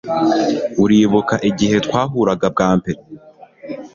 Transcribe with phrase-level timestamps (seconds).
[0.83, 2.99] Uribuka igihe twahuraga bwa mbere